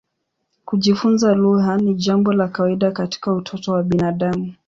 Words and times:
Kujifunza 0.65 1.33
lugha 1.33 1.77
ni 1.77 1.93
jambo 1.95 2.33
la 2.33 2.47
kawaida 2.47 2.91
katika 2.91 3.33
utoto 3.33 3.71
wa 3.71 3.83
binadamu. 3.83 4.53